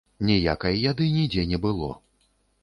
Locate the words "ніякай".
0.27-0.79